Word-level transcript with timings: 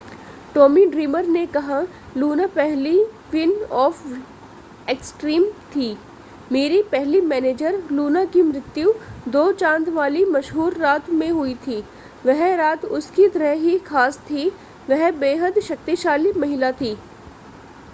Tommy 0.55 0.85
Dreamer 0.85 1.25
ने 1.25 1.45
कहा 1.47 1.79
Luna 2.17 2.45
पहली 2.55 2.93
क्वीन 3.31 3.51
ऑफ़ 3.81 4.01
एक्सट्रीम 4.89 5.45
थी 5.75 5.89
मेरी 6.51 6.81
पहली 6.91 7.21
मैनेजर 7.25 7.81
लूना 7.91 8.23
की 8.25 8.41
मृत्यु 8.41 8.93
दो 9.27 9.51
चांद 9.53 9.89
वाली 9.89 10.25
मशहूर 10.31 10.77
रात 10.77 11.09
में 11.11 11.29
हुई 11.29 11.53
थी 11.67 11.81
वह 12.25 12.43
रात 12.55 12.85
उसकी 12.93 13.27
तरह 13.27 13.51
ही 13.61 13.77
ख़ास 13.85 14.17
थी 14.29 14.51
वह 14.89 15.09
बेहद 15.19 15.59
शक्तिशाली 15.63 16.33
महिला 16.37 16.71
थी 16.71 16.97